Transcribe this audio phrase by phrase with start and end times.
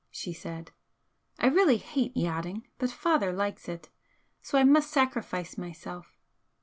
[0.09, 0.71] she said
[1.37, 3.89] "I really hate yachting, but father likes it,
[4.41, 6.17] so I must sacrifice myself."